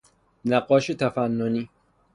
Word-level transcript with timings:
نقاش 0.45 0.87
تفننی 0.91 1.69